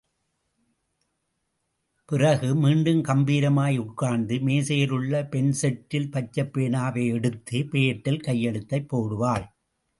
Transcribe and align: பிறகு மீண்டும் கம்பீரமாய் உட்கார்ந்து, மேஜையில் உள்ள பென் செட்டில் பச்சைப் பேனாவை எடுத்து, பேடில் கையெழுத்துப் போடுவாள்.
பிறகு 2.05 2.55
மீண்டும் 2.55 3.03
கம்பீரமாய் 3.03 3.77
உட்கார்ந்து, 3.77 4.39
மேஜையில் 4.39 4.89
உள்ள 4.89 5.25
பென் 5.25 5.53
செட்டில் 5.61 6.11
பச்சைப் 6.11 6.57
பேனாவை 6.57 7.07
எடுத்து, 7.13 7.59
பேடில் 7.59 8.19
கையெழுத்துப் 8.19 8.95
போடுவாள். 8.95 9.45